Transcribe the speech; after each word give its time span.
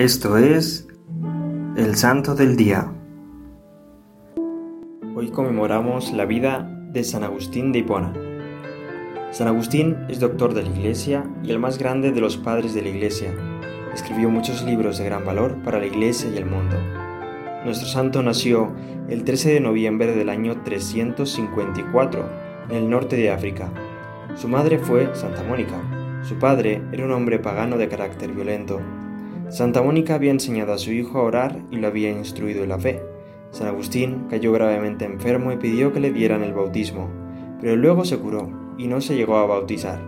Esto 0.00 0.38
es 0.38 0.88
el 1.76 1.94
Santo 1.94 2.34
del 2.34 2.56
Día. 2.56 2.90
Hoy 5.14 5.28
conmemoramos 5.28 6.14
la 6.14 6.24
vida 6.24 6.62
de 6.90 7.04
San 7.04 7.22
Agustín 7.22 7.70
de 7.70 7.80
Hipona. 7.80 8.14
San 9.30 9.46
Agustín 9.46 9.98
es 10.08 10.18
doctor 10.18 10.54
de 10.54 10.62
la 10.62 10.70
Iglesia 10.70 11.28
y 11.44 11.50
el 11.50 11.58
más 11.58 11.76
grande 11.76 12.12
de 12.12 12.20
los 12.22 12.38
padres 12.38 12.72
de 12.72 12.80
la 12.80 12.88
Iglesia. 12.88 13.34
Escribió 13.92 14.30
muchos 14.30 14.62
libros 14.62 14.96
de 14.96 15.04
gran 15.04 15.26
valor 15.26 15.62
para 15.62 15.78
la 15.78 15.84
Iglesia 15.84 16.30
y 16.30 16.38
el 16.38 16.46
mundo. 16.46 16.76
Nuestro 17.66 17.86
santo 17.86 18.22
nació 18.22 18.72
el 19.10 19.22
13 19.22 19.52
de 19.52 19.60
noviembre 19.60 20.14
del 20.16 20.30
año 20.30 20.62
354 20.64 22.26
en 22.70 22.74
el 22.74 22.88
norte 22.88 23.16
de 23.16 23.30
África. 23.30 23.70
Su 24.34 24.48
madre 24.48 24.78
fue 24.78 25.14
Santa 25.14 25.42
Mónica. 25.42 25.76
Su 26.22 26.38
padre 26.38 26.80
era 26.90 27.04
un 27.04 27.12
hombre 27.12 27.38
pagano 27.38 27.76
de 27.76 27.88
carácter 27.88 28.32
violento 28.32 28.80
Santa 29.50 29.82
Mónica 29.82 30.14
había 30.14 30.30
enseñado 30.30 30.72
a 30.72 30.78
su 30.78 30.92
hijo 30.92 31.18
a 31.18 31.22
orar 31.22 31.56
y 31.72 31.76
lo 31.76 31.88
había 31.88 32.08
instruido 32.08 32.62
en 32.62 32.68
la 32.68 32.78
fe. 32.78 33.02
San 33.50 33.66
Agustín 33.66 34.28
cayó 34.30 34.52
gravemente 34.52 35.04
enfermo 35.04 35.50
y 35.50 35.56
pidió 35.56 35.92
que 35.92 35.98
le 35.98 36.12
dieran 36.12 36.44
el 36.44 36.54
bautismo, 36.54 37.10
pero 37.60 37.74
luego 37.74 38.04
se 38.04 38.16
curó 38.16 38.48
y 38.78 38.86
no 38.86 39.00
se 39.00 39.16
llegó 39.16 39.38
a 39.38 39.46
bautizar. 39.46 39.98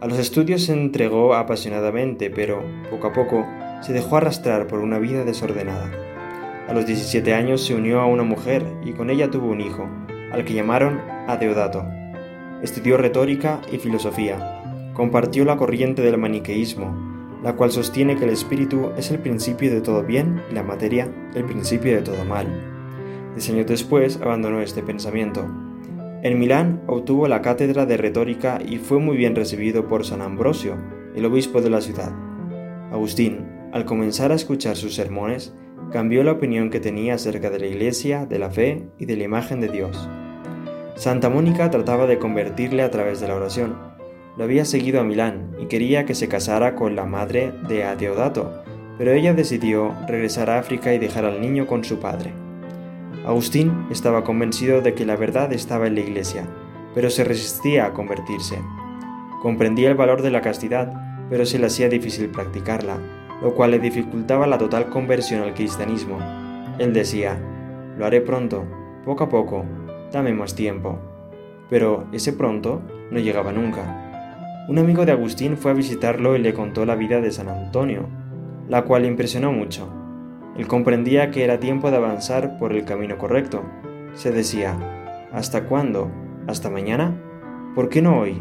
A 0.00 0.08
los 0.08 0.18
estudios 0.18 0.64
se 0.64 0.72
entregó 0.72 1.34
apasionadamente, 1.34 2.30
pero 2.30 2.64
poco 2.90 3.06
a 3.06 3.12
poco 3.12 3.46
se 3.80 3.92
dejó 3.92 4.16
arrastrar 4.16 4.66
por 4.66 4.80
una 4.80 4.98
vida 4.98 5.24
desordenada. 5.24 5.92
A 6.68 6.74
los 6.74 6.84
17 6.84 7.32
años 7.32 7.64
se 7.64 7.76
unió 7.76 8.00
a 8.00 8.06
una 8.06 8.24
mujer 8.24 8.66
y 8.84 8.92
con 8.92 9.08
ella 9.08 9.30
tuvo 9.30 9.46
un 9.46 9.60
hijo, 9.60 9.88
al 10.32 10.44
que 10.44 10.52
llamaron 10.52 11.00
Adeodato. 11.28 11.86
Estudió 12.60 12.96
retórica 12.96 13.60
y 13.70 13.78
filosofía. 13.78 14.92
Compartió 14.94 15.44
la 15.44 15.56
corriente 15.56 16.02
del 16.02 16.18
maniqueísmo 16.18 17.13
la 17.44 17.56
cual 17.56 17.70
sostiene 17.70 18.16
que 18.16 18.24
el 18.24 18.30
espíritu 18.30 18.90
es 18.96 19.10
el 19.10 19.18
principio 19.18 19.70
de 19.70 19.82
todo 19.82 20.02
bien 20.02 20.40
y 20.50 20.54
la 20.54 20.62
materia 20.62 21.12
el 21.34 21.44
principio 21.44 21.94
de 21.94 22.00
todo 22.00 22.24
mal. 22.24 22.46
Diez 23.34 23.50
años 23.50 23.66
después 23.66 24.18
abandonó 24.22 24.62
este 24.62 24.82
pensamiento. 24.82 25.46
En 26.22 26.38
Milán 26.38 26.82
obtuvo 26.86 27.28
la 27.28 27.42
cátedra 27.42 27.84
de 27.84 27.98
retórica 27.98 28.60
y 28.66 28.78
fue 28.78 28.98
muy 28.98 29.18
bien 29.18 29.36
recibido 29.36 29.86
por 29.88 30.06
San 30.06 30.22
Ambrosio, 30.22 30.78
el 31.14 31.26
obispo 31.26 31.60
de 31.60 31.68
la 31.68 31.82
ciudad. 31.82 32.12
Agustín, 32.90 33.46
al 33.74 33.84
comenzar 33.84 34.32
a 34.32 34.36
escuchar 34.36 34.76
sus 34.76 34.94
sermones, 34.94 35.54
cambió 35.92 36.24
la 36.24 36.32
opinión 36.32 36.70
que 36.70 36.80
tenía 36.80 37.14
acerca 37.14 37.50
de 37.50 37.58
la 37.58 37.66
Iglesia, 37.66 38.24
de 38.24 38.38
la 38.38 38.50
fe 38.50 38.88
y 38.98 39.04
de 39.04 39.18
la 39.18 39.24
imagen 39.24 39.60
de 39.60 39.68
Dios. 39.68 40.08
Santa 40.96 41.28
Mónica 41.28 41.68
trataba 41.70 42.06
de 42.06 42.18
convertirle 42.18 42.82
a 42.82 42.90
través 42.90 43.20
de 43.20 43.28
la 43.28 43.34
oración, 43.34 43.76
lo 44.38 44.44
había 44.44 44.64
seguido 44.64 45.00
a 45.00 45.04
Milán 45.04 45.33
quería 45.66 46.04
que 46.04 46.14
se 46.14 46.28
casara 46.28 46.74
con 46.74 46.96
la 46.96 47.04
madre 47.04 47.52
de 47.68 47.84
Adeodato, 47.84 48.62
pero 48.98 49.12
ella 49.12 49.34
decidió 49.34 49.94
regresar 50.06 50.50
a 50.50 50.58
África 50.58 50.94
y 50.94 50.98
dejar 50.98 51.24
al 51.24 51.40
niño 51.40 51.66
con 51.66 51.84
su 51.84 51.98
padre. 51.98 52.32
Agustín 53.26 53.86
estaba 53.90 54.24
convencido 54.24 54.82
de 54.82 54.94
que 54.94 55.06
la 55.06 55.16
verdad 55.16 55.52
estaba 55.52 55.86
en 55.86 55.94
la 55.94 56.00
iglesia, 56.00 56.46
pero 56.94 57.10
se 57.10 57.24
resistía 57.24 57.86
a 57.86 57.92
convertirse. 57.92 58.58
Comprendía 59.42 59.88
el 59.88 59.96
valor 59.96 60.22
de 60.22 60.30
la 60.30 60.40
castidad, 60.40 60.92
pero 61.30 61.46
se 61.46 61.58
le 61.58 61.66
hacía 61.66 61.88
difícil 61.88 62.28
practicarla, 62.28 62.98
lo 63.42 63.54
cual 63.54 63.72
le 63.72 63.78
dificultaba 63.78 64.46
la 64.46 64.58
total 64.58 64.88
conversión 64.90 65.42
al 65.42 65.54
cristianismo. 65.54 66.18
Él 66.78 66.92
decía, 66.92 67.38
lo 67.96 68.06
haré 68.06 68.20
pronto, 68.20 68.64
poco 69.04 69.24
a 69.24 69.28
poco, 69.28 69.64
dame 70.12 70.32
más 70.32 70.54
tiempo. 70.54 70.98
Pero 71.70 72.06
ese 72.12 72.32
pronto 72.32 72.82
no 73.10 73.18
llegaba 73.18 73.52
nunca. 73.52 74.03
Un 74.66 74.78
amigo 74.78 75.04
de 75.04 75.12
Agustín 75.12 75.58
fue 75.58 75.72
a 75.72 75.74
visitarlo 75.74 76.36
y 76.36 76.38
le 76.38 76.54
contó 76.54 76.86
la 76.86 76.94
vida 76.94 77.20
de 77.20 77.30
San 77.30 77.48
Antonio, 77.48 78.08
la 78.66 78.82
cual 78.82 79.02
le 79.02 79.08
impresionó 79.08 79.52
mucho. 79.52 79.92
Él 80.56 80.66
comprendía 80.66 81.30
que 81.30 81.44
era 81.44 81.60
tiempo 81.60 81.90
de 81.90 81.98
avanzar 81.98 82.58
por 82.58 82.72
el 82.72 82.86
camino 82.86 83.18
correcto. 83.18 83.62
Se 84.14 84.32
decía, 84.32 84.74
¿hasta 85.32 85.64
cuándo? 85.64 86.10
¿Hasta 86.46 86.70
mañana? 86.70 87.14
¿Por 87.74 87.90
qué 87.90 88.00
no 88.00 88.20
hoy? 88.20 88.40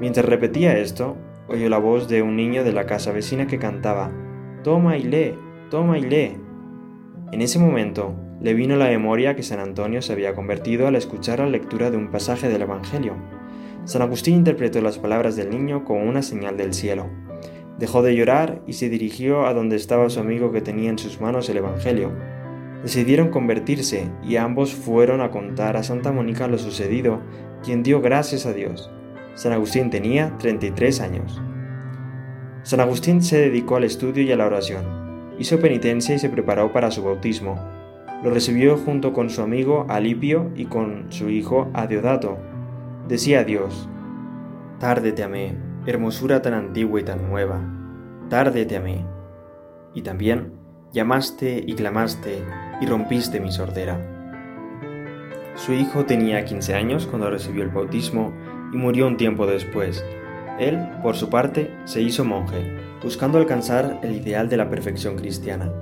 Mientras 0.00 0.26
repetía 0.26 0.76
esto, 0.76 1.16
oyó 1.46 1.68
la 1.68 1.78
voz 1.78 2.08
de 2.08 2.22
un 2.22 2.34
niño 2.34 2.64
de 2.64 2.72
la 2.72 2.86
casa 2.86 3.12
vecina 3.12 3.46
que 3.46 3.60
cantaba, 3.60 4.10
Toma 4.64 4.96
y 4.96 5.04
lee, 5.04 5.34
toma 5.70 5.98
y 5.98 6.02
lee. 6.02 6.36
En 7.30 7.42
ese 7.42 7.60
momento 7.60 8.16
le 8.40 8.54
vino 8.54 8.74
la 8.74 8.86
memoria 8.86 9.36
que 9.36 9.44
San 9.44 9.60
Antonio 9.60 10.02
se 10.02 10.14
había 10.14 10.34
convertido 10.34 10.88
al 10.88 10.96
escuchar 10.96 11.38
la 11.38 11.46
lectura 11.46 11.92
de 11.92 11.96
un 11.96 12.10
pasaje 12.10 12.48
del 12.48 12.62
Evangelio. 12.62 13.14
San 13.84 14.00
Agustín 14.00 14.36
interpretó 14.36 14.80
las 14.80 14.98
palabras 14.98 15.34
del 15.34 15.50
niño 15.50 15.84
como 15.84 16.04
una 16.04 16.22
señal 16.22 16.56
del 16.56 16.72
cielo. 16.72 17.10
Dejó 17.78 18.02
de 18.02 18.14
llorar 18.14 18.62
y 18.64 18.74
se 18.74 18.88
dirigió 18.88 19.44
a 19.44 19.54
donde 19.54 19.74
estaba 19.74 20.08
su 20.08 20.20
amigo 20.20 20.52
que 20.52 20.60
tenía 20.60 20.88
en 20.88 20.98
sus 20.98 21.20
manos 21.20 21.48
el 21.48 21.56
Evangelio. 21.56 22.12
Decidieron 22.84 23.30
convertirse 23.30 24.08
y 24.22 24.36
ambos 24.36 24.72
fueron 24.72 25.20
a 25.20 25.32
contar 25.32 25.76
a 25.76 25.82
Santa 25.82 26.12
Mónica 26.12 26.46
lo 26.46 26.58
sucedido, 26.58 27.20
quien 27.64 27.82
dio 27.82 28.00
gracias 28.00 28.46
a 28.46 28.52
Dios. 28.52 28.88
San 29.34 29.52
Agustín 29.52 29.90
tenía 29.90 30.36
33 30.38 31.00
años. 31.00 31.42
San 32.62 32.78
Agustín 32.78 33.20
se 33.20 33.38
dedicó 33.38 33.76
al 33.76 33.84
estudio 33.84 34.22
y 34.22 34.30
a 34.30 34.36
la 34.36 34.46
oración. 34.46 35.34
Hizo 35.40 35.58
penitencia 35.58 36.14
y 36.14 36.20
se 36.20 36.28
preparó 36.28 36.72
para 36.72 36.92
su 36.92 37.02
bautismo. 37.02 37.58
Lo 38.22 38.30
recibió 38.30 38.76
junto 38.76 39.12
con 39.12 39.28
su 39.28 39.42
amigo 39.42 39.86
Alipio 39.88 40.52
y 40.54 40.66
con 40.66 41.06
su 41.08 41.30
hijo 41.30 41.68
Adeodato 41.74 42.51
Decía 43.08 43.42
Dios, 43.42 43.88
tarde 44.78 45.12
te 45.12 45.24
amé, 45.24 45.56
hermosura 45.86 46.40
tan 46.40 46.54
antigua 46.54 47.00
y 47.00 47.04
tan 47.04 47.28
nueva, 47.28 47.60
tarde 48.28 48.64
te 48.64 48.76
amé. 48.76 49.04
Y 49.92 50.02
también 50.02 50.52
llamaste 50.92 51.64
y 51.66 51.74
clamaste 51.74 52.44
y 52.80 52.86
rompiste 52.86 53.40
mi 53.40 53.50
sordera. 53.50 53.98
Su 55.56 55.72
hijo 55.72 56.06
tenía 56.06 56.44
15 56.44 56.74
años 56.74 57.06
cuando 57.06 57.28
recibió 57.28 57.64
el 57.64 57.70
bautismo 57.70 58.32
y 58.72 58.76
murió 58.76 59.08
un 59.08 59.16
tiempo 59.16 59.46
después. 59.46 60.04
Él, 60.60 60.78
por 61.02 61.16
su 61.16 61.28
parte, 61.28 61.70
se 61.84 62.00
hizo 62.02 62.24
monje, 62.24 62.78
buscando 63.02 63.38
alcanzar 63.38 63.98
el 64.02 64.14
ideal 64.14 64.48
de 64.48 64.56
la 64.56 64.70
perfección 64.70 65.16
cristiana. 65.16 65.72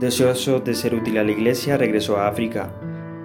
Deseoso 0.00 0.60
de 0.60 0.74
ser 0.74 0.94
útil 0.94 1.18
a 1.18 1.24
la 1.24 1.32
iglesia, 1.32 1.76
regresó 1.76 2.16
a 2.16 2.28
África, 2.28 2.70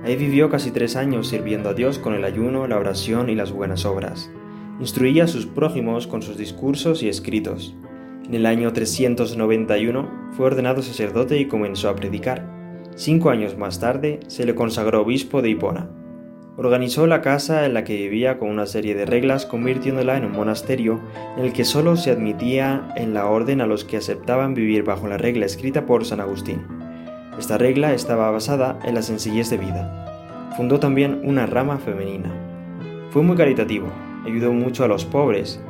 Ahí 0.04 0.16
vivió 0.16 0.50
casi 0.50 0.72
tres 0.72 0.96
años 0.96 1.28
sirviendo 1.28 1.70
a 1.70 1.74
Dios 1.76 2.00
con 2.00 2.16
el 2.16 2.26
ayuno, 2.26 2.66
la 2.68 2.78
oración 2.78 3.30
y 3.30 3.36
las 3.36 3.52
buenas 3.52 3.86
obras. 3.86 4.32
Instruía 4.80 5.26
a 5.26 5.28
sus 5.28 5.46
prójimos 5.46 6.08
con 6.08 6.24
sus 6.24 6.38
discursos 6.38 7.04
y 7.04 7.10
escritos. 7.10 7.76
En 8.26 8.34
el 8.34 8.48
año 8.48 8.74
391 8.74 10.32
fue 10.32 10.48
ordenado 10.48 10.82
sacerdote 10.82 11.38
y 11.38 11.46
comenzó 11.46 11.88
a 11.90 11.96
predicar. 11.96 12.50
Cinco 12.96 13.30
años 13.30 13.58
más 13.58 13.80
tarde 13.80 14.22
se 14.26 14.46
le 14.46 14.56
consagró 14.56 15.02
obispo 15.02 15.44
de 15.44 15.52
Hipona. 15.52 15.90
Organizó 16.58 17.06
la 17.06 17.22
casa 17.22 17.66
en 17.66 17.76
la 17.76 17.84
que 17.84 17.96
vivía 17.96 18.40
con 18.40 18.50
una 18.50 18.66
serie 18.66 18.96
de 18.96 19.06
reglas, 19.06 19.46
convirtiéndola 19.46 20.18
en 20.18 20.26
un 20.26 20.32
monasterio 20.32 21.00
en 21.38 21.46
el 21.46 21.54
que 21.54 21.64
solo 21.64 21.96
se 21.96 22.10
admitía 22.10 22.92
en 22.96 23.14
la 23.14 23.28
orden 23.28 23.62
a 23.62 23.68
los 23.68 23.86
que 23.86 23.98
aceptaban 23.98 24.56
vivir 24.56 24.84
bajo 24.84 25.08
la 25.08 25.18
regla 25.18 25.46
escrita 25.46 25.86
por 25.86 26.06
San 26.06 26.20
Agustín. 26.20 26.81
Esta 27.40 27.58
regla 27.58 27.94
estaba 27.94 28.30
basada 28.30 28.78
en 28.84 28.96
la 28.96 29.02
sencillez 29.02 29.50
de 29.50 29.58
vida. 29.58 30.52
Fundó 30.58 30.80
también 30.80 31.22
una 31.24 31.46
rama 31.46 31.78
femenina. 31.78 32.30
Fue 33.12 33.22
muy 33.22 33.38
caritativo, 33.38 33.88
ayudó 34.26 34.52
mucho 34.52 34.84
a 34.84 34.88
los 34.88 35.06
pobres, 35.06 35.62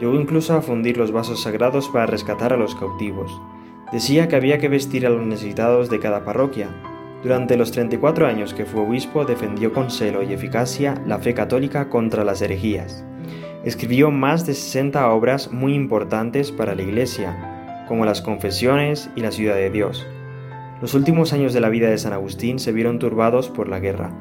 llegó 0.00 0.14
incluso 0.14 0.54
a 0.54 0.62
fundir 0.62 0.96
los 0.96 1.10
vasos 1.10 1.42
sagrados 1.42 1.88
para 1.88 2.06
rescatar 2.06 2.52
a 2.52 2.56
los 2.56 2.74
cautivos. 2.74 3.32
Decía 3.92 4.28
que 4.28 4.36
había 4.36 4.58
que 4.58 4.68
vestir 4.68 5.06
a 5.06 5.10
los 5.10 5.26
necesitados 5.26 5.90
de 5.90 5.98
cada 5.98 6.24
parroquia. 6.24 6.68
Durante 7.22 7.56
los 7.56 7.72
34 7.72 8.26
años 8.26 8.54
que 8.54 8.64
fue 8.64 8.82
obispo 8.82 9.24
defendió 9.24 9.72
con 9.72 9.90
celo 9.90 10.22
y 10.22 10.32
eficacia 10.32 11.02
la 11.04 11.18
fe 11.18 11.34
católica 11.34 11.88
contra 11.88 12.22
las 12.22 12.42
herejías. 12.42 13.04
Escribió 13.64 14.12
más 14.12 14.46
de 14.46 14.54
60 14.54 15.10
obras 15.10 15.50
muy 15.50 15.74
importantes 15.74 16.52
para 16.52 16.76
la 16.76 16.82
Iglesia, 16.82 17.84
como 17.88 18.04
las 18.04 18.22
Confesiones 18.22 19.10
y 19.16 19.20
la 19.22 19.32
Ciudad 19.32 19.56
de 19.56 19.70
Dios. 19.70 20.06
Los 20.80 20.94
últimos 20.94 21.32
años 21.32 21.52
de 21.52 21.60
la 21.60 21.70
vida 21.70 21.90
de 21.90 21.98
San 21.98 22.12
Agustín 22.12 22.60
se 22.60 22.70
vieron 22.70 23.00
turbados 23.00 23.48
por 23.48 23.68
la 23.68 23.80
guerra. 23.80 24.12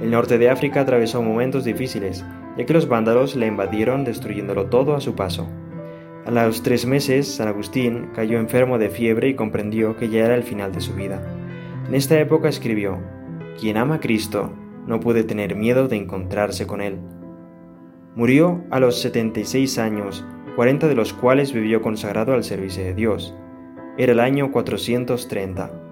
El 0.00 0.10
norte 0.10 0.38
de 0.38 0.48
África 0.48 0.80
atravesó 0.80 1.22
momentos 1.22 1.64
difíciles, 1.64 2.24
ya 2.56 2.64
que 2.64 2.72
los 2.72 2.88
vándalos 2.88 3.36
le 3.36 3.46
invadieron 3.46 4.04
destruyéndolo 4.04 4.66
todo 4.66 4.94
a 4.94 5.02
su 5.02 5.14
paso. 5.14 5.46
A 6.24 6.30
los 6.30 6.62
tres 6.62 6.86
meses, 6.86 7.26
San 7.26 7.48
Agustín 7.48 8.08
cayó 8.14 8.38
enfermo 8.38 8.78
de 8.78 8.88
fiebre 8.88 9.28
y 9.28 9.34
comprendió 9.34 9.96
que 9.96 10.08
ya 10.08 10.24
era 10.24 10.34
el 10.34 10.44
final 10.44 10.72
de 10.72 10.80
su 10.80 10.94
vida. 10.94 11.20
En 11.86 11.94
esta 11.94 12.18
época 12.18 12.48
escribió, 12.48 12.98
Quien 13.60 13.76
ama 13.76 13.96
a 13.96 14.00
Cristo 14.00 14.50
no 14.86 15.00
puede 15.00 15.24
tener 15.24 15.56
miedo 15.56 15.88
de 15.88 15.96
encontrarse 15.96 16.66
con 16.66 16.80
Él. 16.80 16.98
Murió 18.14 18.64
a 18.70 18.80
los 18.80 18.98
76 19.00 19.78
años, 19.78 20.24
40 20.56 20.88
de 20.88 20.94
los 20.94 21.12
cuales 21.12 21.52
vivió 21.52 21.82
consagrado 21.82 22.32
al 22.32 22.44
servicio 22.44 22.82
de 22.82 22.94
Dios. 22.94 23.34
Era 23.98 24.12
el 24.12 24.20
año 24.20 24.50
430. 24.52 25.87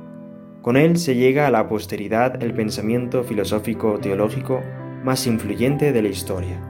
Con 0.62 0.76
él 0.76 0.98
se 0.98 1.14
llega 1.14 1.46
a 1.46 1.50
la 1.50 1.68
posteridad 1.68 2.42
el 2.42 2.52
pensamiento 2.52 3.22
filosófico-teológico 3.22 4.62
más 5.04 5.26
influyente 5.26 5.92
de 5.92 6.02
la 6.02 6.08
historia. 6.08 6.60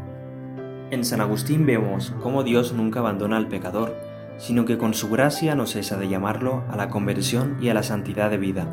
En 0.91 1.05
San 1.05 1.21
Agustín 1.21 1.65
vemos 1.65 2.15
cómo 2.23 2.45
Dios 2.45 2.73
nunca 2.73 3.01
abandona 3.01 3.39
al 3.39 3.49
pecador, 3.49 3.97
sino 4.39 4.65
que 4.67 4.79
con 4.79 4.95
su 4.95 5.09
gracia 5.09 5.55
no 5.55 5.67
cesa 5.67 5.97
de 5.97 6.09
llamarlo 6.09 6.63
a 6.69 6.77
la 6.77 6.91
conversión 6.91 7.57
y 7.61 7.71
a 7.71 7.75
la 7.75 7.83
santidad 7.83 8.31
de 8.31 8.39
vida. 8.39 8.67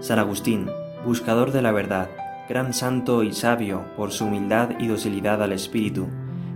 San 0.00 0.18
Agustín, 0.18 0.68
buscador 1.04 1.50
de 1.50 1.62
la 1.62 1.72
verdad, 1.72 2.10
gran 2.48 2.74
santo 2.74 3.22
y 3.22 3.32
sabio 3.32 3.84
por 3.96 4.12
su 4.12 4.26
humildad 4.26 4.78
y 4.78 4.86
docilidad 4.86 5.42
al 5.42 5.52
Espíritu, 5.52 6.08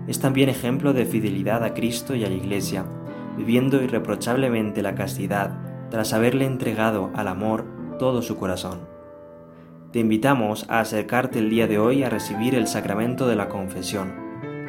es 0.07 0.21
también 0.21 0.49
ejemplo 0.49 0.93
de 0.93 1.07
fidelidad 1.07 1.65
a 1.65 1.75
Cristo 1.75 2.15
y 2.15 2.25
a 2.25 2.29
la 2.29 2.35
Iglesia, 2.35 2.85
viviendo 3.37 3.83
irreprochablemente 3.83 4.83
la 4.83 4.95
castidad 4.95 5.68
tras 5.91 6.13
haberle 6.13 6.45
entregado 6.45 7.11
al 7.15 7.29
amor 7.29 7.65
todo 7.99 8.23
su 8.23 8.37
corazón. 8.37 8.81
Te 9.93 10.01
invitamos 10.01 10.67
a 10.69 10.81
acercarte 10.81 11.39
el 11.39 11.49
día 11.49 11.67
de 11.67 11.79
hoy 11.79 12.03
a 12.03 12.11
recibir 12.11 12.55
el 12.55 12.67
sacramento 12.67 13.27
de 13.27 13.37
la 13.37 13.49
confesión, 13.49 14.13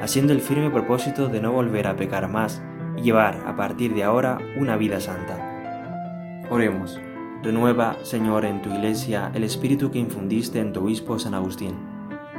haciendo 0.01 0.31
el 0.31 0.39
firme 0.39 0.69
propósito 0.69 1.27
de 1.27 1.41
no 1.41 1.51
volver 1.51 1.87
a 1.87 1.95
pecar 1.95 2.29
más 2.29 2.61
y 2.95 3.01
llevar 3.01 3.43
a 3.45 3.55
partir 3.55 3.93
de 3.93 4.03
ahora 4.03 4.37
una 4.57 4.77
vida 4.77 4.99
santa. 4.99 6.45
Oremos. 6.49 6.99
Renueva, 7.41 7.95
Señor, 8.03 8.43
en 8.43 8.61
tu 8.61 8.69
iglesia 8.69 9.31
el 9.33 9.45
espíritu 9.45 9.91
que 9.91 9.99
infundiste 9.99 10.59
en 10.59 10.73
tu 10.73 10.83
obispo 10.83 11.19
San 11.19 11.33
Agustín, 11.33 11.75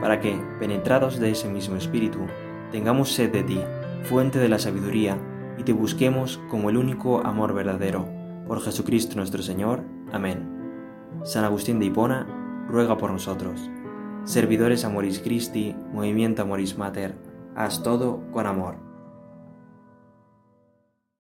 para 0.01 0.21
que, 0.21 0.39
penetrados 0.59 1.19
de 1.19 1.31
ese 1.31 1.49
mismo 1.49 1.77
espíritu, 1.77 2.21
tengamos 2.71 3.13
sed 3.13 3.33
de 3.33 3.43
ti, 3.43 3.61
fuente 4.03 4.39
de 4.39 4.49
la 4.49 4.59
sabiduría, 4.59 5.19
y 5.57 5.63
te 5.63 5.73
busquemos 5.73 6.39
como 6.49 6.71
el 6.71 6.77
único 6.77 7.25
amor 7.25 7.55
verdadero. 7.55 8.20
Por 8.51 8.61
Jesucristo 8.63 9.15
nuestro 9.15 9.45
Señor. 9.45 9.85
Amén. 10.13 10.43
San 11.23 11.45
Agustín 11.45 11.79
de 11.79 11.87
Hipona, 11.87 12.27
ruega 12.67 12.99
por 12.99 13.13
nosotros. 13.13 13.61
Servidores 14.25 14.85
Amoris 14.85 15.21
Christi, 15.21 15.73
Movimiento 15.93 16.43
Amoris 16.43 16.77
Mater, 16.77 17.15
haz 17.55 17.85
todo 17.85 18.29
con 18.33 18.49
amor. 18.49 18.90